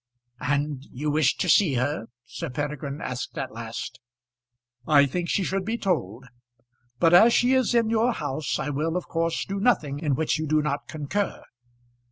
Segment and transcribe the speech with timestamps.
[0.39, 3.99] "And you wish to see her?" Sir Peregrine asked at last.
[4.87, 6.25] "I think she should be told;
[6.97, 10.39] but as she is in your house, I will, of course, do nothing in which
[10.39, 11.43] you do not concur."